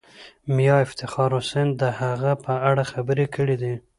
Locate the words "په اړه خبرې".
2.45-3.25